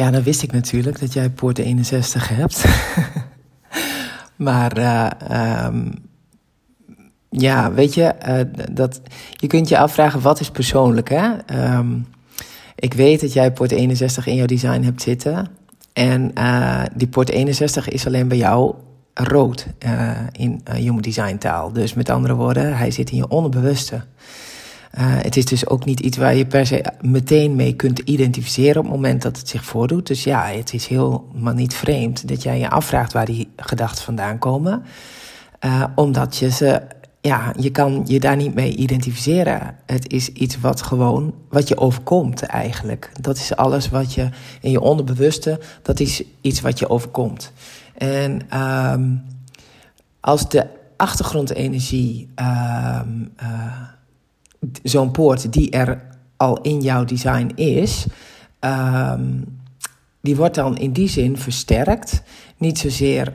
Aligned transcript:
Ja, 0.00 0.10
dan 0.10 0.22
wist 0.22 0.42
ik 0.42 0.52
natuurlijk 0.52 1.00
dat 1.00 1.12
jij 1.12 1.30
Poort 1.30 1.58
61 1.58 2.28
hebt. 2.28 2.64
maar 4.48 4.78
uh, 4.78 5.66
um, 5.66 5.92
ja, 7.30 7.72
weet 7.72 7.94
je, 7.94 8.14
uh, 8.28 8.64
dat, 8.72 9.00
je 9.30 9.46
kunt 9.46 9.68
je 9.68 9.78
afvragen 9.78 10.20
wat 10.20 10.40
is 10.40 10.50
persoonlijk. 10.50 11.08
Hè? 11.08 11.30
Um, 11.76 12.06
ik 12.74 12.94
weet 12.94 13.20
dat 13.20 13.32
jij 13.32 13.52
Poort 13.52 13.70
61 13.70 14.26
in 14.26 14.34
jouw 14.34 14.46
design 14.46 14.82
hebt 14.82 15.02
zitten. 15.02 15.48
En 15.92 16.30
uh, 16.38 16.82
die 16.94 17.08
Poort 17.08 17.30
61 17.30 17.88
is 17.88 18.06
alleen 18.06 18.28
bij 18.28 18.38
jou 18.38 18.74
rood 19.14 19.66
in 20.32 20.62
human 20.74 21.00
design 21.00 21.36
taal. 21.36 21.72
Dus 21.72 21.94
met 21.94 22.10
andere 22.10 22.34
woorden, 22.34 22.76
hij 22.76 22.90
zit 22.90 23.10
in 23.10 23.16
je 23.16 23.28
onderbewuste. 23.28 24.02
Uh, 24.98 25.00
het 25.02 25.36
is 25.36 25.44
dus 25.44 25.66
ook 25.66 25.84
niet 25.84 26.00
iets 26.00 26.16
waar 26.16 26.34
je 26.34 26.46
per 26.46 26.66
se 26.66 26.84
meteen 27.00 27.56
mee 27.56 27.72
kunt 27.72 27.98
identificeren 27.98 28.76
op 28.76 28.84
het 28.84 28.94
moment 28.94 29.22
dat 29.22 29.36
het 29.36 29.48
zich 29.48 29.64
voordoet. 29.64 30.06
Dus 30.06 30.24
ja, 30.24 30.46
het 30.46 30.72
is 30.72 30.86
helemaal 30.86 31.54
niet 31.54 31.74
vreemd 31.74 32.28
dat 32.28 32.42
jij 32.42 32.58
je 32.58 32.70
afvraagt 32.70 33.12
waar 33.12 33.24
die 33.26 33.48
gedachten 33.56 34.04
vandaan 34.04 34.38
komen. 34.38 34.82
omdat 35.94 36.36
je 36.36 36.50
ze, 36.50 36.82
ja, 37.20 37.54
je 37.58 37.70
kan 37.70 38.02
je 38.06 38.20
daar 38.20 38.36
niet 38.36 38.54
mee 38.54 38.76
identificeren. 38.76 39.76
Het 39.86 40.12
is 40.12 40.28
iets 40.28 40.60
wat 40.60 40.82
gewoon, 40.82 41.34
wat 41.48 41.68
je 41.68 41.78
overkomt 41.78 42.42
eigenlijk. 42.42 43.10
Dat 43.20 43.36
is 43.36 43.56
alles 43.56 43.88
wat 43.88 44.14
je 44.14 44.28
in 44.60 44.70
je 44.70 44.80
onderbewuste, 44.80 45.60
dat 45.82 46.00
is 46.00 46.22
iets 46.40 46.60
wat 46.60 46.78
je 46.78 46.88
overkomt. 46.88 47.52
En 47.96 48.58
um, 48.60 49.22
als 50.20 50.48
de 50.48 50.66
achtergrondenergie, 50.96 52.28
um, 52.36 53.32
uh, 53.42 53.48
zo'n 54.82 55.10
poort 55.10 55.52
die 55.52 55.70
er 55.70 56.06
al 56.36 56.60
in 56.60 56.80
jouw 56.80 57.04
design 57.04 57.52
is, 57.54 58.06
um, 58.60 59.58
die 60.20 60.36
wordt 60.36 60.54
dan 60.54 60.78
in 60.78 60.92
die 60.92 61.08
zin 61.08 61.36
versterkt. 61.36 62.22
Niet 62.56 62.78
zozeer 62.78 63.34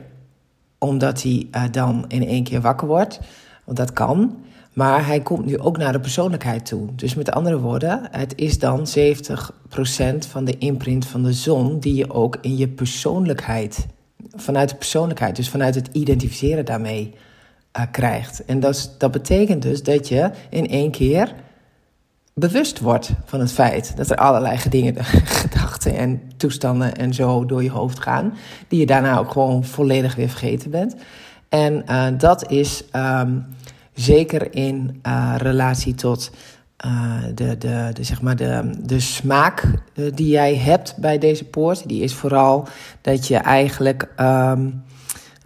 omdat 0.78 1.22
hij 1.22 1.46
uh, 1.50 1.62
dan 1.70 2.04
in 2.08 2.26
één 2.26 2.44
keer 2.44 2.60
wakker 2.60 2.86
wordt, 2.86 3.20
want 3.64 3.76
dat 3.78 3.92
kan. 3.92 4.36
Maar 4.72 5.06
hij 5.06 5.20
komt 5.20 5.46
nu 5.46 5.58
ook 5.58 5.76
naar 5.76 5.92
de 5.92 6.00
persoonlijkheid 6.00 6.66
toe. 6.66 6.94
Dus 6.94 7.14
met 7.14 7.30
andere 7.30 7.58
woorden, 7.58 8.08
het 8.10 8.32
is 8.36 8.58
dan 8.58 8.86
70% 8.98 10.28
van 10.28 10.44
de 10.44 10.58
imprint 10.58 11.06
van 11.06 11.22
de 11.22 11.32
zon 11.32 11.78
die 11.78 11.94
je 11.94 12.10
ook 12.12 12.38
in 12.40 12.56
je 12.56 12.68
persoonlijkheid 12.68 13.86
vanuit 14.34 14.68
de 14.68 14.76
persoonlijkheid, 14.76 15.36
dus 15.36 15.48
vanuit 15.48 15.74
het 15.74 15.88
identificeren 15.92 16.64
daarmee 16.64 17.14
krijgt. 17.84 18.44
En 18.44 18.60
dat, 18.60 18.94
dat 18.98 19.10
betekent 19.10 19.62
dus 19.62 19.82
dat 19.82 20.08
je 20.08 20.30
in 20.50 20.68
één 20.68 20.90
keer 20.90 21.34
bewust 22.34 22.80
wordt 22.80 23.10
van 23.24 23.40
het 23.40 23.52
feit 23.52 23.96
dat 23.96 24.10
er 24.10 24.16
allerlei 24.16 24.58
dingen, 24.68 25.04
gedachten 25.40 25.96
en 25.96 26.22
toestanden 26.36 26.96
en 26.96 27.14
zo 27.14 27.44
door 27.44 27.62
je 27.62 27.70
hoofd 27.70 28.00
gaan, 28.00 28.34
die 28.68 28.80
je 28.80 28.86
daarna 28.86 29.18
ook 29.18 29.30
gewoon 29.30 29.64
volledig 29.64 30.14
weer 30.14 30.28
vergeten 30.28 30.70
bent. 30.70 30.96
En 31.48 31.84
uh, 31.90 32.06
dat 32.18 32.50
is 32.50 32.84
um, 32.92 33.46
zeker 33.94 34.54
in 34.54 35.00
uh, 35.06 35.34
relatie 35.36 35.94
tot 35.94 36.30
de, 37.34 37.58
de, 37.58 37.90
de, 37.92 38.04
zeg 38.04 38.22
maar 38.22 38.36
de, 38.36 38.70
de 38.82 39.00
smaak 39.00 39.64
die 40.14 40.28
jij 40.28 40.56
hebt 40.56 40.96
bij 40.96 41.18
deze 41.18 41.44
poort, 41.44 41.88
die 41.88 42.02
is 42.02 42.14
vooral 42.14 42.68
dat 43.00 43.26
je 43.26 43.36
eigenlijk 43.36 44.08
um, 44.20 44.82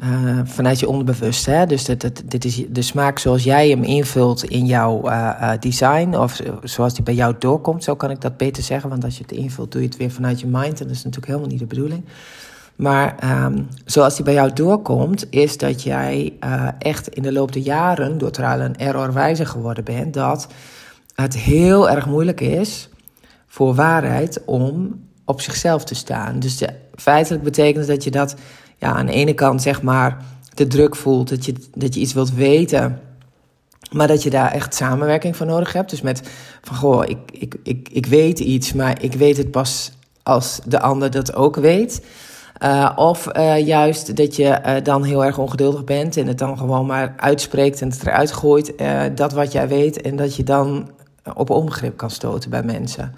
uh, 0.04 0.40
vanuit 0.44 0.80
je 0.80 0.88
onderbewust, 0.88 1.46
hè, 1.46 1.66
dus 1.66 1.84
dat, 1.84 2.22
dit 2.24 2.44
is 2.44 2.64
de 2.68 2.82
smaak 2.82 3.18
zoals 3.18 3.44
jij 3.44 3.68
hem 3.68 3.82
invult 3.82 4.44
in 4.44 4.66
jouw 4.66 5.02
design, 5.58 6.14
of 6.16 6.40
zoals 6.62 6.94
die 6.94 7.02
bij 7.02 7.14
jou 7.14 7.34
doorkomt, 7.38 7.84
zo 7.84 7.94
kan 7.94 8.10
ik 8.10 8.20
dat 8.20 8.36
beter 8.36 8.62
zeggen, 8.62 8.90
want 8.90 9.04
als 9.04 9.16
je 9.16 9.22
het 9.22 9.32
invult, 9.32 9.72
doe 9.72 9.80
je 9.80 9.86
het 9.88 9.96
weer 9.96 10.10
vanuit 10.10 10.40
je 10.40 10.46
mind, 10.46 10.80
en 10.80 10.86
dat 10.86 10.96
is 10.96 11.04
natuurlijk 11.04 11.26
helemaal 11.26 11.48
niet 11.48 11.58
de 11.58 11.66
bedoeling. 11.66 12.04
Maar 12.76 13.14
um, 13.44 13.68
zoals 13.84 14.14
die 14.16 14.24
bij 14.24 14.34
jou 14.34 14.52
doorkomt, 14.52 15.26
is 15.30 15.58
dat 15.58 15.82
jij 15.82 16.32
echt 16.78 17.08
in 17.08 17.22
de 17.22 17.32
loop 17.32 17.52
der 17.52 17.62
jaren, 17.62 18.18
door 18.18 18.30
trial 18.30 18.60
en 18.60 18.76
error 18.76 19.12
wijzer 19.12 19.46
geworden 19.46 19.84
bent, 19.84 20.14
dat 20.14 20.46
het 21.14 21.36
heel 21.36 21.90
erg 21.90 22.06
moeilijk 22.06 22.40
is 22.40 22.88
voor 23.46 23.74
waarheid 23.74 24.44
om 24.44 25.00
op 25.24 25.40
zichzelf 25.40 25.84
te 25.84 25.94
staan. 25.94 26.38
Dus 26.38 26.62
feitelijk 26.94 27.42
betekent 27.42 27.86
dat 27.86 28.04
je 28.04 28.10
dat 28.10 28.34
ja, 28.80 28.92
aan 28.92 29.06
de 29.06 29.12
ene 29.12 29.34
kant 29.34 29.62
zeg 29.62 29.82
maar 29.82 30.24
de 30.54 30.66
druk 30.66 30.96
voelt, 30.96 31.28
dat 31.28 31.44
je, 31.44 31.54
dat 31.74 31.94
je 31.94 32.00
iets 32.00 32.12
wilt 32.12 32.34
weten, 32.34 33.00
maar 33.90 34.08
dat 34.08 34.22
je 34.22 34.30
daar 34.30 34.52
echt 34.52 34.74
samenwerking 34.74 35.36
voor 35.36 35.46
nodig 35.46 35.72
hebt. 35.72 35.90
Dus 35.90 36.00
met 36.00 36.30
van 36.62 36.76
goh, 36.76 37.04
ik, 37.06 37.18
ik, 37.30 37.54
ik, 37.62 37.88
ik 37.92 38.06
weet 38.06 38.38
iets, 38.38 38.72
maar 38.72 39.02
ik 39.02 39.14
weet 39.14 39.36
het 39.36 39.50
pas 39.50 39.92
als 40.22 40.60
de 40.64 40.80
ander 40.80 41.10
dat 41.10 41.34
ook 41.34 41.56
weet. 41.56 42.06
Uh, 42.62 42.90
of 42.96 43.36
uh, 43.36 43.66
juist 43.66 44.16
dat 44.16 44.36
je 44.36 44.60
uh, 44.66 44.74
dan 44.82 45.04
heel 45.04 45.24
erg 45.24 45.38
ongeduldig 45.38 45.84
bent 45.84 46.16
en 46.16 46.26
het 46.26 46.38
dan 46.38 46.58
gewoon 46.58 46.86
maar 46.86 47.14
uitspreekt 47.16 47.80
en 47.80 47.88
het 47.88 48.02
eruit 48.02 48.32
gooit, 48.32 48.72
dat 49.14 49.32
wat 49.32 49.52
jij 49.52 49.68
weet, 49.68 50.00
en 50.00 50.16
dat 50.16 50.36
je 50.36 50.42
dan 50.42 50.90
op 51.34 51.50
onbegrip 51.50 51.96
kan 51.96 52.10
stoten 52.10 52.50
bij 52.50 52.62
mensen. 52.62 53.14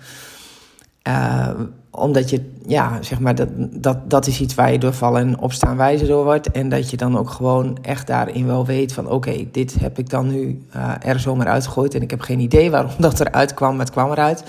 Uh, 1.08 1.50
omdat 1.90 2.30
je, 2.30 2.50
ja, 2.66 2.98
zeg 3.00 3.20
maar, 3.20 3.34
dat, 3.34 3.48
dat, 3.56 4.10
dat 4.10 4.26
is 4.26 4.40
iets 4.40 4.54
waar 4.54 4.72
je 4.72 4.78
door 4.78 5.16
en 5.16 5.38
opstaan 5.38 5.76
wijzer 5.76 6.06
door 6.06 6.24
wordt. 6.24 6.50
En 6.50 6.68
dat 6.68 6.90
je 6.90 6.96
dan 6.96 7.18
ook 7.18 7.30
gewoon 7.30 7.78
echt 7.82 8.06
daarin 8.06 8.46
wel 8.46 8.66
weet 8.66 8.92
van... 8.92 9.08
oké, 9.08 9.46
dit 9.50 9.74
heb 9.80 9.98
ik 9.98 10.10
dan 10.10 10.32
nu 10.32 10.66
uh, 10.76 10.92
er 11.04 11.20
zomaar 11.20 11.46
uitgegooid... 11.46 11.94
en 11.94 12.02
ik 12.02 12.10
heb 12.10 12.20
geen 12.20 12.40
idee 12.40 12.70
waarom 12.70 12.90
dat 12.98 13.20
eruit 13.20 13.54
kwam, 13.54 13.70
maar 13.70 13.84
het 13.84 13.94
kwam 13.94 14.10
eruit. 14.10 14.44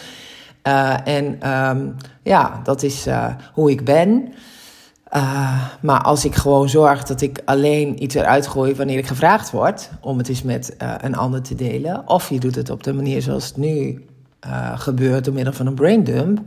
Uh, 0.67 1.07
en 1.07 1.51
um, 1.51 1.95
ja, 2.23 2.59
dat 2.63 2.83
is 2.83 3.07
hoe 3.53 3.71
ik 3.71 3.83
ben... 3.83 4.33
Maar 5.81 6.01
als 6.01 6.25
ik 6.25 6.35
gewoon 6.35 6.69
zorg 6.69 7.03
dat 7.03 7.21
ik 7.21 7.41
alleen 7.45 8.03
iets 8.03 8.15
eruit 8.15 8.47
gooi 8.47 8.75
wanneer 8.75 8.97
ik 8.97 9.07
gevraagd 9.07 9.51
word 9.51 9.89
om 10.01 10.17
het 10.17 10.29
eens 10.29 10.43
met 10.43 10.75
een 10.97 11.15
ander 11.15 11.41
te 11.41 11.55
delen, 11.55 12.07
of 12.07 12.29
je 12.29 12.39
doet 12.39 12.55
het 12.55 12.69
op 12.69 12.83
de 12.83 12.93
manier 12.93 13.21
zoals 13.21 13.47
het 13.47 13.57
nu 13.57 14.05
uh, 14.45 14.79
gebeurt 14.79 15.25
door 15.25 15.33
middel 15.33 15.53
van 15.53 15.67
een 15.67 15.73
braindump, 15.73 16.39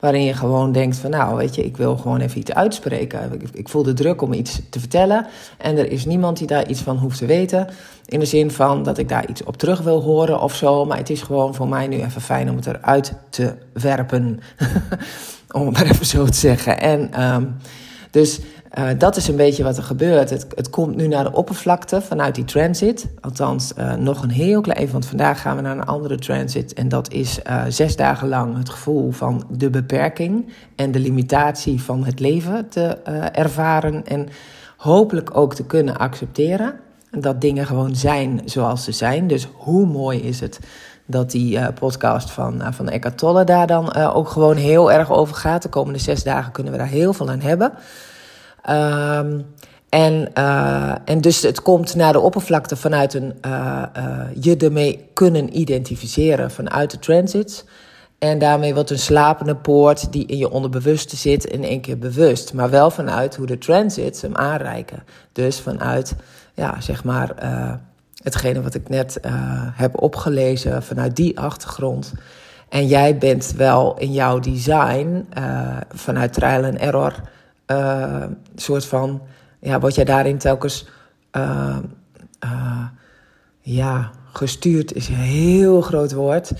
waarin 0.00 0.24
je 0.24 0.34
gewoon 0.34 0.72
denkt 0.72 0.96
van 0.96 1.10
nou 1.10 1.36
weet 1.36 1.54
je, 1.54 1.64
ik 1.64 1.76
wil 1.76 1.96
gewoon 1.96 2.20
even 2.20 2.38
iets 2.38 2.52
uitspreken. 2.52 3.32
Ik, 3.32 3.48
ik 3.52 3.68
voel 3.68 3.82
de 3.82 3.92
druk 3.92 4.22
om 4.22 4.32
iets 4.32 4.60
te 4.70 4.80
vertellen 4.80 5.26
en 5.58 5.78
er 5.78 5.90
is 5.90 6.04
niemand 6.04 6.38
die 6.38 6.46
daar 6.46 6.68
iets 6.68 6.80
van 6.80 6.96
hoeft 6.96 7.18
te 7.18 7.26
weten. 7.26 7.68
In 8.06 8.18
de 8.18 8.26
zin 8.26 8.50
van 8.50 8.82
dat 8.82 8.98
ik 8.98 9.08
daar 9.08 9.28
iets 9.28 9.44
op 9.44 9.56
terug 9.56 9.80
wil 9.80 10.02
horen 10.02 10.40
of 10.40 10.54
zo, 10.54 10.84
maar 10.84 10.98
het 10.98 11.10
is 11.10 11.22
gewoon 11.22 11.54
voor 11.54 11.68
mij 11.68 11.86
nu 11.86 11.96
even 11.96 12.20
fijn 12.20 12.50
om 12.50 12.56
het 12.56 12.66
eruit 12.66 13.14
te 13.30 13.54
werpen. 13.72 14.40
om 15.50 15.66
het 15.66 15.76
maar 15.76 15.86
even 15.86 16.06
zo 16.06 16.24
te 16.24 16.38
zeggen. 16.38 16.80
En 16.80 17.24
um, 17.24 17.56
dus 18.10 18.40
uh, 18.78 18.88
dat 18.98 19.16
is 19.16 19.28
een 19.28 19.36
beetje 19.36 19.62
wat 19.62 19.76
er 19.76 19.82
gebeurt. 19.82 20.30
Het, 20.30 20.46
het, 20.54 20.70
komt 20.70 20.96
nu 20.96 21.06
naar 21.06 21.24
de 21.24 21.32
oppervlakte 21.32 22.00
vanuit 22.00 22.34
die 22.34 22.44
transit. 22.44 23.06
Althans, 23.20 23.72
uh, 23.78 23.94
nog 23.94 24.22
een 24.22 24.30
heel 24.30 24.60
klein 24.60 24.90
want 24.90 25.06
vandaag 25.06 25.40
gaan 25.40 25.56
we 25.56 25.62
naar 25.62 25.76
een 25.76 25.84
andere 25.84 26.18
transit. 26.18 26.74
En 26.74 26.88
dat 26.88 27.12
is 27.12 27.40
uh, 27.46 27.62
zes 27.68 27.96
dagen 27.96 28.28
lang 28.28 28.56
het 28.56 28.68
gevoel 28.68 29.10
van 29.10 29.44
de 29.50 29.70
beperking 29.70 30.52
en 30.76 30.92
de 30.92 30.98
limitatie 30.98 31.82
van 31.82 32.04
het 32.04 32.20
leven 32.20 32.68
te 32.68 32.86
ervaren. 33.32 34.06
En 34.06 34.28
hopelijk 34.76 35.36
ook 35.36 35.54
te 35.54 35.64
kunnen 35.64 35.96
accepteren. 35.96 36.74
Dat 37.10 37.40
dingen 37.40 37.66
gewoon 37.66 37.96
zijn 37.96 38.40
zoals 38.44 38.84
ze 38.84 38.92
zijn. 38.92 39.26
Dus 39.26 39.48
hoe 39.54 39.86
mooi 39.86 40.20
is 40.20 40.40
het 40.40 40.60
dat 41.06 41.30
die 41.30 41.72
podcast 41.72 42.30
van, 42.30 42.62
van 42.70 42.88
Eckhart 42.88 43.18
Tolle 43.18 43.44
daar 43.44 43.66
dan 43.66 43.94
ook 43.94 44.28
gewoon 44.28 44.56
heel 44.56 44.92
erg 44.92 45.12
over 45.12 45.34
gaat. 45.34 45.62
De 45.62 45.68
komende 45.68 45.98
zes 45.98 46.22
dagen 46.22 46.52
kunnen 46.52 46.72
we 46.72 46.78
daar 46.78 46.86
heel 46.86 47.12
veel 47.12 47.30
aan 47.30 47.40
hebben. 47.40 47.72
Um, 48.70 49.46
en, 49.88 50.34
en 51.04 51.20
dus 51.20 51.42
het 51.42 51.62
komt 51.62 51.94
naar 51.94 52.12
de 52.12 52.20
oppervlakte 52.20 52.76
vanuit 52.76 53.14
een 53.14 53.34
je 54.40 54.56
ermee 54.56 55.08
kunnen 55.14 55.58
identificeren 55.58 56.50
vanuit 56.50 56.90
de 56.90 56.98
transits. 56.98 57.64
En 58.18 58.38
daarmee 58.38 58.74
wordt 58.74 58.90
een 58.90 58.98
slapende 58.98 59.56
poort 59.56 60.12
die 60.12 60.26
in 60.26 60.36
je 60.36 60.50
onderbewuste 60.50 61.16
zit 61.16 61.44
in 61.44 61.64
één 61.64 61.80
keer 61.80 61.98
bewust. 61.98 62.52
Maar 62.52 62.70
wel 62.70 62.90
vanuit 62.90 63.36
hoe 63.36 63.46
de 63.46 63.58
transits 63.58 64.22
hem 64.22 64.36
aanreiken. 64.36 65.02
Dus 65.32 65.60
vanuit, 65.60 66.14
ja, 66.54 66.80
zeg 66.80 67.04
maar 67.04 67.34
hetgene 68.22 68.62
wat 68.62 68.74
ik 68.74 68.88
net 68.88 69.20
heb 69.72 70.02
opgelezen 70.02 70.82
vanuit 70.82 71.16
die 71.16 71.40
achtergrond. 71.40 72.12
En 72.68 72.86
jij 72.86 73.18
bent 73.18 73.52
wel 73.56 73.98
in 73.98 74.12
jouw 74.12 74.38
design 74.38 75.28
vanuit 75.90 76.32
trial 76.32 76.64
en 76.64 76.80
error 76.80 77.14
uh, 77.70 78.24
soort 78.54 78.84
van, 78.84 79.22
ja, 79.60 79.80
word 79.80 79.94
jij 79.94 80.04
daarin 80.04 80.38
telkens, 80.38 80.86
ja, 83.60 84.10
gestuurd 84.32 84.92
is 84.92 85.08
een 85.08 85.14
heel 85.14 85.80
groot 85.80 86.12
woord. 86.12 86.52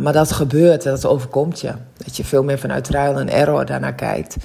Maar 0.00 0.12
dat 0.12 0.32
gebeurt, 0.32 0.82
dat 0.82 1.06
overkomt 1.06 1.60
je. 1.60 1.72
Dat 1.96 2.16
je 2.16 2.24
veel 2.24 2.44
meer 2.44 2.58
vanuit 2.58 2.84
trial 2.84 3.18
en 3.18 3.28
error 3.28 3.66
daarnaar 3.66 3.94
kijkt. 3.94 4.36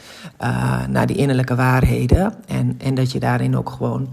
Naar 0.90 1.06
die 1.06 1.16
innerlijke 1.16 1.56
waarheden. 1.56 2.34
En, 2.48 2.76
en 2.84 2.96
dat 2.96 3.12
je 3.12 3.20
daarin 3.20 3.58
ook 3.58 3.70
gewoon 3.70 4.10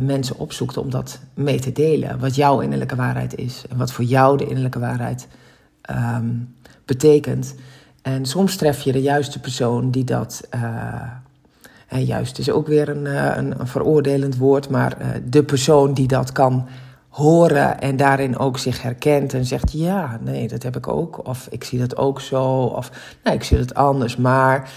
mensen 0.00 0.38
opzoekt 0.38 0.76
om 0.76 0.90
dat 0.90 1.20
mee 1.34 1.60
te 1.60 1.72
delen. 1.72 2.18
Wat 2.18 2.34
jouw 2.34 2.60
innerlijke 2.60 2.96
waarheid 2.96 3.34
is 3.34 3.64
en 3.70 3.76
wat 3.76 3.92
voor 3.92 4.04
jou 4.04 4.36
de 4.36 4.46
innerlijke 4.46 4.78
waarheid 4.78 5.28
um, 5.90 6.54
betekent. 6.84 7.54
En 8.02 8.26
soms 8.26 8.56
tref 8.56 8.80
je 8.80 8.92
de 8.92 9.02
juiste 9.02 9.40
persoon 9.40 9.90
die 9.90 10.04
dat. 10.04 10.48
Uh, 10.54 12.06
juist 12.06 12.38
is 12.38 12.50
ook 12.50 12.66
weer 12.66 12.88
een, 12.88 13.06
een, 13.38 13.60
een 13.60 13.66
veroordelend 13.66 14.36
woord, 14.36 14.68
maar 14.68 15.20
de 15.24 15.42
persoon 15.42 15.94
die 15.94 16.06
dat 16.06 16.32
kan 16.32 16.68
horen 17.18 17.80
en 17.80 17.96
daarin 17.96 18.38
ook 18.38 18.58
zich 18.58 18.82
herkent 18.82 19.34
en 19.34 19.44
zegt: 19.44 19.72
Ja, 19.72 20.18
nee, 20.22 20.48
dat 20.48 20.62
heb 20.62 20.76
ik 20.76 20.88
ook. 20.88 21.26
Of 21.26 21.46
ik 21.50 21.64
zie 21.64 21.78
dat 21.78 21.96
ook 21.96 22.20
zo. 22.20 22.44
Of 22.62 22.90
nee, 23.24 23.34
ik 23.34 23.42
zie 23.42 23.58
het 23.58 23.74
anders. 23.74 24.16
Maar 24.16 24.70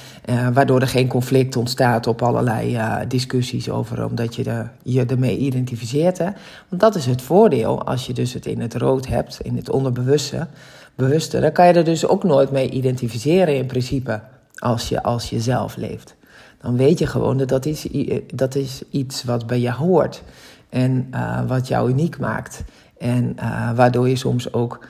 waardoor 0.54 0.82
er 0.82 0.88
geen 0.88 1.08
conflict 1.08 1.56
ontstaat 1.56 2.08
op 2.08 2.22
allerlei 2.22 2.78
discussies 3.08 3.70
over, 3.70 4.06
omdat 4.06 4.36
je 4.36 4.66
je 4.84 5.06
ermee 5.06 5.38
identificeert. 5.38 6.18
Hè? 6.18 6.30
Want 6.70 6.82
dat 6.82 6.96
is 6.96 7.06
het 7.06 7.22
voordeel 7.22 7.84
als 7.84 8.06
je 8.06 8.14
dus 8.14 8.34
het 8.34 8.46
in 8.46 8.62
het 8.62 8.76
rood 8.76 9.08
hebt, 9.08 9.40
in 9.42 9.56
het 9.56 9.70
onderbewuste. 9.70 10.48
Bewuste, 11.02 11.40
dan 11.40 11.52
kan 11.52 11.68
je 11.68 11.74
er 11.74 11.84
dus 11.84 12.06
ook 12.08 12.24
nooit 12.24 12.52
mee 12.52 12.70
identificeren 12.70 13.56
in 13.56 13.66
principe 13.66 14.22
als 14.56 14.90
je 14.90 15.04
als 15.04 15.30
jezelf 15.30 15.76
leeft. 15.76 16.16
Dan 16.62 16.78
weet 16.78 17.00
je 17.00 17.08
gewoon 17.08 17.38
dat 17.38 17.50
dat 17.50 17.66
is, 17.66 17.88
dat 18.34 18.56
is 18.56 18.82
iets 18.90 19.24
wat 19.24 19.48
bij 19.48 19.60
je 19.60 19.72
hoort. 19.72 20.24
En 20.70 21.08
uh, 21.14 21.42
wat 21.48 21.68
jou 21.68 21.90
uniek 21.90 22.20
maakt. 22.20 22.64
En 22.98 23.36
uh, 23.40 23.72
waardoor 23.76 24.10
je 24.10 24.16
soms 24.16 24.54
ook, 24.54 24.86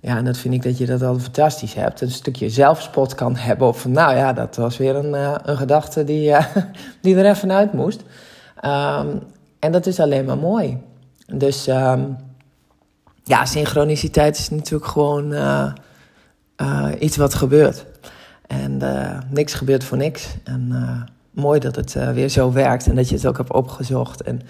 ja, 0.00 0.16
en 0.16 0.24
dat 0.24 0.36
vind 0.36 0.54
ik 0.54 0.62
dat 0.62 0.78
je 0.78 0.86
dat 0.86 1.02
al 1.02 1.18
fantastisch 1.18 1.74
hebt, 1.74 2.00
een 2.00 2.10
stukje 2.10 2.48
zelfspot 2.48 3.14
kan 3.14 3.36
hebben. 3.36 3.68
Of 3.68 3.80
van, 3.80 3.90
nou 3.90 4.16
ja, 4.16 4.32
dat 4.32 4.56
was 4.56 4.76
weer 4.76 4.96
een, 4.96 5.14
een 5.50 5.56
gedachte 5.56 6.04
die, 6.04 6.34
die 7.02 7.16
er 7.16 7.30
even 7.30 7.52
uit 7.52 7.72
moest. 7.72 8.02
Um, 8.64 9.22
en 9.58 9.72
dat 9.72 9.86
is 9.86 10.00
alleen 10.00 10.24
maar 10.24 10.38
mooi. 10.38 10.78
Dus 11.26 11.66
um, 11.66 12.16
ja, 13.24 13.44
synchroniciteit 13.44 14.38
is 14.38 14.50
natuurlijk 14.50 14.90
gewoon 14.90 15.34
iets 16.98 17.16
wat 17.16 17.34
gebeurt. 17.34 17.86
En 18.46 18.80
niks 19.30 19.54
gebeurt 19.54 19.84
voor 19.84 19.98
niks. 19.98 20.36
En 20.44 20.72
mooi 21.30 21.60
dat 21.60 21.76
het 21.76 21.92
weer 22.14 22.28
zo 22.28 22.52
werkt 22.52 22.86
en 22.86 22.94
dat 22.94 23.08
je 23.08 23.14
het 23.14 23.26
ook 23.26 23.36
hebt 23.36 23.52
opgezocht. 23.52 24.22
En 24.22 24.40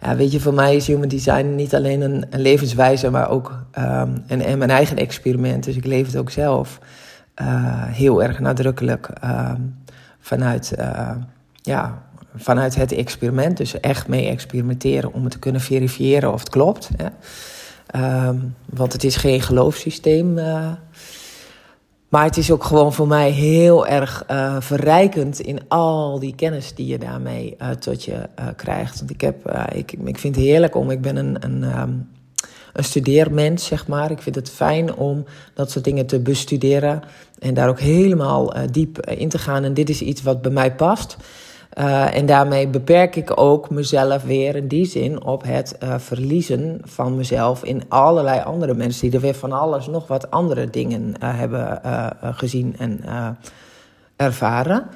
ja, 0.00 0.16
weet 0.16 0.32
je, 0.32 0.40
voor 0.40 0.54
mij 0.54 0.76
is 0.76 0.86
human 0.86 1.08
design 1.08 1.54
niet 1.54 1.74
alleen 1.74 2.00
een, 2.00 2.26
levenswijze, 2.30 3.10
maar 3.10 3.30
ook 3.30 3.64
um, 3.78 4.24
een, 4.26 4.50
een, 4.50 4.58
mijn 4.58 4.70
eigen 4.70 4.96
experiment. 4.96 5.64
Dus 5.64 5.76
ik 5.76 5.84
leef 5.84 6.06
het 6.06 6.16
ook 6.16 6.30
zelf 6.30 6.78
heel 7.86 8.22
erg 8.22 8.38
nadrukkelijk 8.38 9.08
um, 9.24 9.76
vanuit, 10.20 10.74
ja, 11.62 12.02
vanuit 12.36 12.74
het 12.74 12.92
experiment. 12.92 13.56
Dus 13.56 13.80
echt 13.80 14.08
mee 14.08 14.28
experimenteren 14.28 15.12
om 15.12 15.22
het 15.22 15.32
te 15.32 15.38
kunnen 15.38 15.60
verifiëren 15.60 16.32
of 16.32 16.40
het 16.40 16.48
klopt. 16.48 16.90
Hè. 16.96 17.06
Um, 17.96 18.54
want 18.64 18.92
het 18.92 19.04
is 19.04 19.16
geen 19.16 19.40
geloofssysteem. 19.40 20.38
Uh, 20.38 20.72
maar 22.08 22.24
het 22.24 22.36
is 22.36 22.50
ook 22.50 22.64
gewoon 22.64 22.92
voor 22.92 23.06
mij 23.06 23.30
heel 23.30 23.86
erg 23.86 24.24
uh, 24.30 24.56
verrijkend 24.60 25.40
in 25.40 25.68
al 25.68 26.18
die 26.18 26.34
kennis 26.34 26.74
die 26.74 26.86
je 26.86 26.98
daarmee 26.98 27.56
uh, 27.62 27.70
tot 27.70 28.04
je 28.04 28.28
krijgt. 28.56 28.98
Want 28.98 29.10
ik, 29.10 29.20
heb, 29.20 29.50
ik, 29.72 29.92
ik 29.92 30.18
vind 30.18 30.36
het 30.36 30.44
heerlijk 30.44 30.74
om, 30.74 30.90
ik 30.90 31.00
ben 31.00 31.16
een, 31.16 31.36
een, 31.44 31.78
um, 31.80 32.08
een 32.72 32.84
studeermens, 32.84 33.66
zeg 33.66 33.86
maar. 33.86 34.10
Ik 34.10 34.22
vind 34.22 34.34
het 34.34 34.50
fijn 34.50 34.94
om 34.94 35.24
dat 35.54 35.70
soort 35.70 35.84
dingen 35.84 36.06
te 36.06 36.20
bestuderen 36.20 37.02
en 37.38 37.54
daar 37.54 37.68
ook 37.68 37.80
helemaal 37.80 38.52
diep 38.70 39.06
in 39.06 39.28
te 39.28 39.38
gaan. 39.38 39.64
En 39.64 39.74
dit 39.74 39.88
is 39.88 40.00
iets 40.00 40.22
wat 40.22 40.42
bij 40.42 40.52
mij 40.52 40.74
past. 40.74 41.16
Uh, 41.78 42.16
en 42.16 42.26
daarmee 42.26 42.68
beperk 42.68 43.16
ik 43.16 43.40
ook 43.40 43.70
mezelf 43.70 44.22
weer 44.22 44.56
in 44.56 44.68
die 44.68 44.84
zin 44.84 45.24
op 45.24 45.42
het 45.42 45.76
uh, 45.82 45.94
verliezen 45.98 46.80
van 46.84 47.16
mezelf 47.16 47.64
in 47.64 47.82
allerlei 47.88 48.42
andere 48.42 48.74
mensen 48.74 49.00
die 49.00 49.12
er 49.12 49.24
weer 49.24 49.34
van 49.34 49.52
alles 49.52 49.86
nog 49.86 50.06
wat 50.06 50.30
andere 50.30 50.70
dingen 50.70 51.08
uh, 51.08 51.38
hebben 51.38 51.80
gezien 52.22 52.74
en 52.78 53.00
ervaren. 54.16 54.86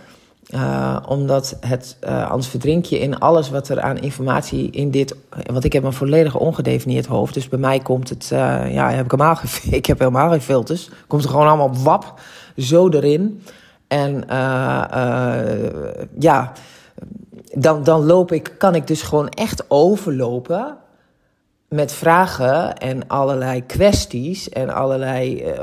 omdat 1.08 1.56
het, 1.60 1.96
anders 2.28 2.48
verdrink 2.48 2.84
je 2.84 2.98
in 2.98 3.18
alles 3.18 3.50
wat 3.50 3.68
er 3.68 3.80
aan 3.80 3.98
informatie 3.98 4.70
in 4.70 4.90
dit. 4.90 5.16
Want 5.46 5.64
ik 5.64 5.72
heb 5.72 5.84
een 5.84 5.92
volledig 5.92 6.36
ongedefinieerd 6.36 7.06
hoofd. 7.06 7.34
Dus 7.34 7.48
bij 7.48 7.58
mij 7.58 7.78
komt 7.78 8.08
het. 8.08 8.26
ja, 8.68 8.90
heb 8.90 9.04
ik, 9.04 9.10
helemaal, 9.10 9.38
ik 9.70 9.86
heb 9.86 9.98
helemaal 9.98 10.30
geen 10.30 10.40
filters. 10.40 10.90
Komt 11.06 11.24
er 11.24 11.30
gewoon 11.30 11.46
allemaal 11.46 11.74
wap 11.82 12.20
zo 12.56 12.88
erin. 12.88 13.42
En 13.90 14.24
uh, 14.30 14.84
uh, 14.94 16.04
ja, 16.18 16.52
dan, 17.54 17.82
dan 17.82 18.04
loop 18.04 18.32
ik, 18.32 18.54
kan 18.58 18.74
ik 18.74 18.86
dus 18.86 19.02
gewoon 19.02 19.28
echt 19.28 19.64
overlopen 19.68 20.76
met 21.68 21.92
vragen 21.92 22.76
en 22.76 23.08
allerlei 23.08 23.66
kwesties 23.66 24.48
en 24.48 24.74
allerlei, 24.74 25.44
uh, 25.44 25.54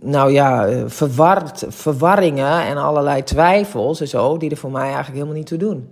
nou 0.00 0.32
ja, 0.32 0.68
verward, 0.88 1.64
verwarringen 1.68 2.62
en 2.66 2.76
allerlei 2.76 3.22
twijfels 3.22 4.00
en 4.00 4.08
zo, 4.08 4.36
die 4.36 4.50
er 4.50 4.56
voor 4.56 4.70
mij 4.70 4.82
eigenlijk 4.82 5.14
helemaal 5.14 5.36
niet 5.36 5.46
toe 5.46 5.58
doen. 5.58 5.90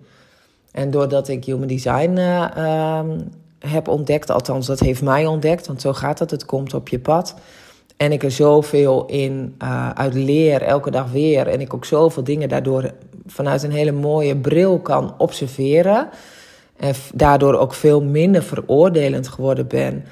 En 0.72 0.90
doordat 0.90 1.28
ik 1.28 1.44
Human 1.44 1.66
Design 1.66 2.16
uh, 2.16 3.00
heb 3.58 3.88
ontdekt, 3.88 4.30
althans 4.30 4.66
dat 4.66 4.80
heeft 4.80 5.02
mij 5.02 5.26
ontdekt, 5.26 5.66
want 5.66 5.80
zo 5.80 5.92
gaat 5.92 6.18
het, 6.18 6.30
het 6.30 6.44
komt 6.44 6.74
op 6.74 6.88
je 6.88 6.98
pad 6.98 7.34
en 8.00 8.12
ik 8.12 8.22
er 8.22 8.30
zoveel 8.30 9.06
in 9.06 9.54
uh, 9.62 9.90
uit 9.90 10.14
leer, 10.14 10.62
elke 10.62 10.90
dag 10.90 11.10
weer. 11.10 11.46
En 11.46 11.60
ik 11.60 11.74
ook 11.74 11.84
zoveel 11.84 12.24
dingen 12.24 12.48
daardoor 12.48 12.90
vanuit 13.26 13.62
een 13.62 13.72
hele 13.72 13.92
mooie 13.92 14.36
bril 14.36 14.78
kan 14.78 15.14
observeren. 15.18 16.08
En 16.76 16.94
daardoor 17.14 17.54
ook 17.58 17.74
veel 17.74 18.02
minder 18.02 18.42
veroordelend 18.42 19.28
geworden 19.28 19.66
ben. 19.66 20.04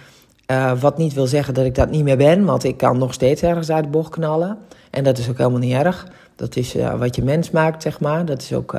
Uh, 0.51 0.81
wat 0.81 0.99
niet 0.99 1.13
wil 1.13 1.27
zeggen 1.27 1.55
dat 1.55 1.65
ik 1.65 1.75
dat 1.75 1.91
niet 1.91 2.05
meer 2.05 2.17
ben, 2.17 2.45
want 2.45 2.65
ik 2.65 2.77
kan 2.77 2.99
nog 2.99 3.13
steeds 3.13 3.43
ergens 3.43 3.71
uit 3.71 3.85
de 3.85 3.91
bocht 3.91 4.11
knallen. 4.11 4.59
En 4.91 5.05
dat 5.05 5.19
is 5.19 5.29
ook 5.29 5.39
helemaal 5.39 5.59
niet 5.59 5.75
erg. 5.75 6.09
Dat 6.37 6.57
is 6.57 6.77
uh, 6.77 6.95
wat 6.99 7.17
je 7.17 7.23
mens 7.23 7.51
maakt, 7.51 7.83
zeg 7.83 8.01
maar. 8.01 8.25
Dat 8.25 8.43
is 8.43 8.53
ook, 8.53 8.77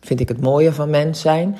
vind 0.00 0.20
ik, 0.20 0.28
het 0.28 0.40
mooie 0.40 0.72
van 0.72 0.90
mens 0.90 1.20
zijn. 1.20 1.56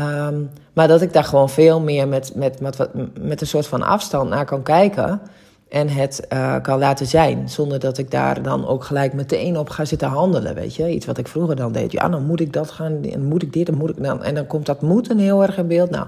Um, 0.00 0.50
maar 0.72 0.88
dat 0.88 1.02
ik 1.02 1.12
daar 1.12 1.24
gewoon 1.24 1.50
veel 1.50 1.80
meer 1.80 2.08
met, 2.08 2.32
met, 2.34 2.60
met, 2.60 2.88
met 3.20 3.40
een 3.40 3.46
soort 3.46 3.66
van 3.66 3.82
afstand 3.82 4.30
naar 4.30 4.44
kan 4.44 4.62
kijken 4.62 5.20
en 5.68 5.88
het 5.88 6.26
uh, 6.32 6.56
kan 6.62 6.78
laten 6.78 7.06
zijn. 7.06 7.48
Zonder 7.48 7.78
dat 7.78 7.98
ik 7.98 8.10
daar 8.10 8.42
dan 8.42 8.66
ook 8.66 8.84
gelijk 8.84 9.12
meteen 9.12 9.58
op 9.58 9.70
ga 9.70 9.84
zitten 9.84 10.08
handelen. 10.08 10.54
Weet 10.54 10.74
je, 10.74 10.90
iets 10.90 11.06
wat 11.06 11.18
ik 11.18 11.28
vroeger 11.28 11.56
dan 11.56 11.72
deed. 11.72 11.92
Ja, 11.92 12.08
dan 12.08 12.26
moet 12.26 12.40
ik 12.40 12.52
dat 12.52 12.70
gaan, 12.70 13.04
en 13.04 13.24
moet 13.24 13.42
ik 13.42 13.52
dit, 13.52 13.66
dan 13.66 13.76
moet 13.76 13.90
ik 13.90 14.02
dan. 14.02 14.24
En 14.24 14.34
dan 14.34 14.46
komt 14.46 14.66
dat 14.66 14.82
moeten 14.82 15.18
heel 15.18 15.42
erg 15.42 15.56
in 15.58 15.66
beeld. 15.66 15.90
Nou, 15.90 16.06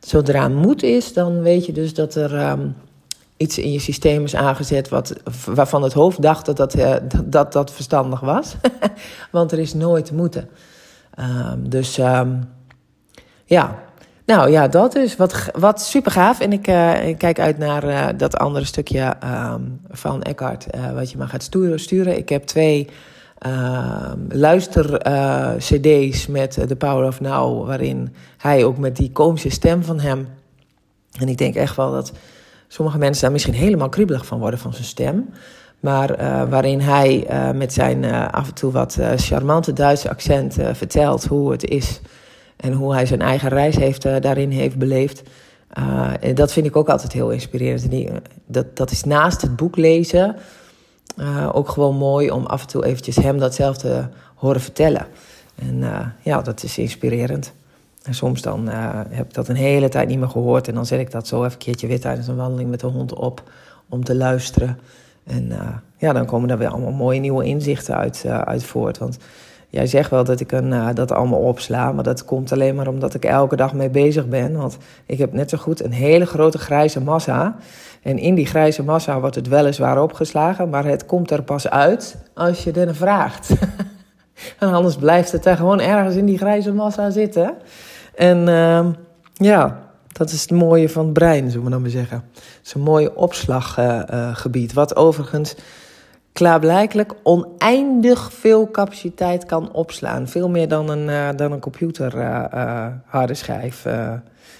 zodra 0.00 0.48
moed 0.48 0.82
is, 0.82 1.12
dan 1.12 1.42
weet 1.42 1.66
je 1.66 1.72
dus 1.72 1.94
dat 1.94 2.14
er 2.14 2.50
um, 2.50 2.76
iets 3.36 3.58
in 3.58 3.72
je 3.72 3.78
systeem 3.78 4.24
is 4.24 4.36
aangezet. 4.36 4.88
Wat, 4.88 5.14
waarvan 5.44 5.82
het 5.82 5.92
hoofd 5.92 6.22
dacht 6.22 6.46
dat 6.46 6.56
dat, 6.56 6.76
uh, 6.76 6.94
dat, 7.24 7.52
dat 7.52 7.72
verstandig 7.72 8.20
was. 8.20 8.56
Want 9.30 9.52
er 9.52 9.58
is 9.58 9.74
nooit 9.74 10.12
moeten. 10.12 10.48
Um, 11.18 11.68
dus 11.68 11.98
um, 11.98 12.48
ja, 13.44 13.78
nou 14.28 14.50
ja, 14.50 14.68
dat 14.68 14.96
is 14.96 15.16
wat, 15.16 15.50
wat 15.58 15.82
super 15.82 16.12
gaaf. 16.12 16.40
En 16.40 16.52
ik, 16.52 16.68
uh, 16.68 17.08
ik 17.08 17.18
kijk 17.18 17.40
uit 17.40 17.58
naar 17.58 17.84
uh, 17.84 18.06
dat 18.16 18.36
andere 18.36 18.64
stukje 18.64 19.16
um, 19.24 19.80
van 19.90 20.22
Eckhart, 20.22 20.66
uh, 20.74 20.92
wat 20.92 21.10
je 21.10 21.18
maar 21.18 21.28
gaat 21.28 21.42
sturen. 21.74 22.16
Ik 22.16 22.28
heb 22.28 22.42
twee 22.42 22.88
luister-CD's 24.28 26.26
met 26.26 26.52
The 26.66 26.76
Power 26.76 27.06
of 27.06 27.20
Now, 27.20 27.66
waarin 27.66 28.14
hij 28.36 28.64
ook 28.64 28.78
met 28.78 28.96
die 28.96 29.12
komische 29.12 29.50
stem 29.50 29.84
van 29.84 30.00
hem. 30.00 30.28
En 31.20 31.28
ik 31.28 31.38
denk 31.38 31.54
echt 31.54 31.76
wel 31.76 31.92
dat 31.92 32.12
sommige 32.68 32.98
mensen 32.98 33.22
daar 33.22 33.32
misschien 33.32 33.54
helemaal 33.54 33.88
kriebelig 33.88 34.26
van 34.26 34.38
worden 34.38 34.60
van 34.60 34.72
zijn 34.72 34.84
stem. 34.84 35.30
Maar 35.80 36.16
waarin 36.48 36.80
hij 36.80 37.26
met 37.54 37.72
zijn 37.72 38.04
af 38.30 38.48
en 38.48 38.54
toe 38.54 38.72
wat 38.72 38.98
charmante 39.16 39.72
Duitse 39.72 40.10
accent 40.10 40.56
vertelt 40.72 41.24
hoe 41.24 41.50
het 41.50 41.64
is 41.64 42.00
en 42.58 42.72
hoe 42.72 42.92
hij 42.92 43.06
zijn 43.06 43.20
eigen 43.20 43.48
reis 43.48 43.76
heeft, 43.76 44.06
uh, 44.06 44.16
daarin 44.20 44.50
heeft 44.50 44.78
beleefd. 44.78 45.22
Uh, 45.78 46.34
dat 46.34 46.52
vind 46.52 46.66
ik 46.66 46.76
ook 46.76 46.88
altijd 46.88 47.12
heel 47.12 47.30
inspirerend. 47.30 47.90
Die, 47.90 48.10
dat, 48.46 48.76
dat 48.76 48.90
is 48.90 49.04
naast 49.04 49.42
het 49.42 49.56
boek 49.56 49.76
lezen 49.76 50.36
ook 51.52 51.68
gewoon 51.68 51.96
mooi 51.96 52.30
om 52.30 52.46
af 52.46 52.60
en 52.60 52.68
toe 52.68 52.84
eventjes 52.84 53.16
hem 53.16 53.38
datzelfde 53.38 53.88
te 53.88 54.04
horen 54.34 54.60
vertellen. 54.60 55.06
En 55.54 55.84
ja, 56.22 56.42
dat 56.42 56.62
is 56.62 56.78
inspirerend. 56.78 57.52
En 58.02 58.14
soms 58.14 58.42
dan 58.42 58.68
heb 59.08 59.26
ik 59.26 59.34
dat 59.34 59.48
een 59.48 59.56
hele 59.56 59.88
tijd 59.88 60.08
niet 60.08 60.18
meer 60.18 60.28
gehoord. 60.28 60.68
En 60.68 60.74
dan 60.74 60.86
zet 60.86 61.00
ik 61.00 61.10
dat 61.10 61.26
zo 61.26 61.38
even 61.40 61.52
een 61.52 61.58
keertje 61.58 61.86
weer 61.86 62.00
tijdens 62.00 62.28
een 62.28 62.36
wandeling 62.36 62.70
met 62.70 62.80
de 62.80 62.86
hond 62.86 63.14
op 63.14 63.42
om 63.88 64.04
te 64.04 64.14
luisteren. 64.14 64.78
En 65.24 65.52
ja, 65.96 66.12
dan 66.12 66.26
komen 66.26 66.48
daar 66.48 66.58
weer 66.58 66.68
allemaal 66.68 66.92
mooie 66.92 67.20
nieuwe 67.20 67.44
inzichten 67.44 67.96
uit, 67.96 68.24
uit 68.26 68.64
voort. 68.64 68.98
Want 68.98 69.18
Jij 69.70 69.86
zegt 69.86 70.10
wel 70.10 70.24
dat 70.24 70.40
ik 70.40 70.52
een, 70.52 70.72
uh, 70.72 70.88
dat 70.94 71.12
allemaal 71.12 71.38
opsla, 71.38 71.92
maar 71.92 72.04
dat 72.04 72.24
komt 72.24 72.52
alleen 72.52 72.74
maar 72.74 72.88
omdat 72.88 73.14
ik 73.14 73.24
elke 73.24 73.56
dag 73.56 73.72
mee 73.72 73.90
bezig 73.90 74.28
ben. 74.28 74.56
Want 74.56 74.78
ik 75.06 75.18
heb 75.18 75.32
net 75.32 75.50
zo 75.50 75.58
goed 75.58 75.84
een 75.84 75.92
hele 75.92 76.26
grote 76.26 76.58
grijze 76.58 77.00
massa. 77.00 77.56
En 78.02 78.18
in 78.18 78.34
die 78.34 78.46
grijze 78.46 78.82
massa 78.82 79.20
wordt 79.20 79.34
het 79.34 79.48
weliswaar 79.48 80.02
opgeslagen, 80.02 80.68
maar 80.68 80.84
het 80.84 81.06
komt 81.06 81.30
er 81.30 81.42
pas 81.42 81.68
uit 81.68 82.16
als 82.34 82.64
je 82.64 82.72
er 82.72 82.94
vraagt. 82.94 83.50
en 84.58 84.72
anders 84.72 84.96
blijft 84.96 85.32
het 85.32 85.46
er 85.46 85.56
gewoon 85.56 85.80
ergens 85.80 86.16
in 86.16 86.26
die 86.26 86.38
grijze 86.38 86.72
massa 86.72 87.10
zitten. 87.10 87.54
En 88.14 88.48
uh, 88.48 88.86
ja, 89.34 89.78
dat 90.12 90.30
is 90.30 90.40
het 90.40 90.50
mooie 90.50 90.88
van 90.88 91.04
het 91.04 91.12
brein, 91.12 91.50
zullen 91.50 91.64
we 91.64 91.70
dan 91.70 91.80
maar 91.80 91.90
zeggen. 91.90 92.24
Het 92.34 92.66
is 92.66 92.74
een 92.74 92.80
mooi 92.80 93.08
opslaggebied, 93.14 94.70
uh, 94.70 94.76
wat 94.76 94.96
overigens 94.96 95.54
klaarblijkelijk 96.38 97.12
oneindig 97.22 98.32
veel 98.32 98.70
capaciteit 98.70 99.46
kan 99.46 99.72
opslaan. 99.72 100.28
Veel 100.28 100.48
meer 100.48 100.68
dan 100.68 100.88
een, 100.88 101.08
uh, 101.08 101.28
dan 101.36 101.52
een 101.52 101.60
computer 101.60 102.16
uh, 102.16 102.86
harde 103.04 103.34
schijf. 103.34 103.86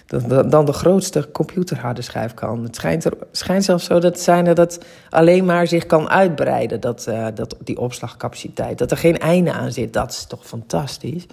Dan, 0.07 0.49
dan, 0.51 0.65
de 0.65 0.73
grootste 0.73 1.29
computerharde 1.33 2.03
schijf 2.03 2.35
kan. 2.35 2.63
Het 2.63 2.77
schijnt, 2.77 3.05
er, 3.05 3.13
schijnt 3.33 3.65
zelfs 3.65 3.85
zo 3.85 3.99
dat 3.99 4.21
zijn 4.21 4.55
dat 4.55 4.79
alleen 5.11 5.45
maar 5.45 5.67
zich 5.67 5.87
kan 5.87 6.09
uitbreiden, 6.09 6.81
dat, 6.81 7.09
dat, 7.35 7.57
die 7.65 7.79
opslagcapaciteit. 7.79 8.79
Dat 8.79 8.91
er 8.91 8.97
geen 8.97 9.19
einde 9.19 9.53
aan 9.53 9.73
zit. 9.73 9.93
Dat 9.93 10.11
is 10.11 10.25
toch 10.25 10.47
fantastisch. 10.47 11.27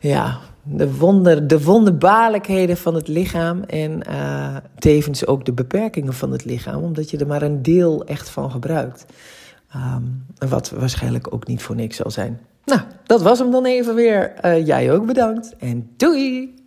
Ja, 0.00 0.38
de, 0.62 0.96
wonder, 0.96 1.46
de 1.46 1.62
wonderbaarlijkheden 1.62 2.76
van 2.76 2.94
het 2.94 3.08
lichaam 3.08 3.62
en 3.62 4.02
uh, 4.10 4.56
tevens 4.78 5.26
ook 5.26 5.44
de 5.44 5.52
beperkingen 5.52 6.14
van 6.14 6.32
het 6.32 6.44
lichaam, 6.44 6.82
omdat 6.82 7.10
je 7.10 7.18
er 7.18 7.26
maar 7.26 7.42
een 7.42 7.62
deel 7.62 8.04
echt 8.04 8.28
van 8.28 8.50
gebruikt. 8.50 9.06
Um, 9.76 10.26
wat 10.48 10.70
waarschijnlijk 10.70 11.34
ook 11.34 11.46
niet 11.46 11.62
voor 11.62 11.76
niks 11.76 11.96
zal 11.96 12.10
zijn. 12.10 12.40
Nou, 12.64 12.80
dat 13.06 13.22
was 13.22 13.38
hem 13.38 13.50
dan 13.50 13.64
even 13.64 13.94
weer. 13.94 14.32
Uh, 14.44 14.66
jij 14.66 14.92
ook 14.92 15.06
bedankt 15.06 15.56
en 15.56 15.90
doei! 15.96 16.59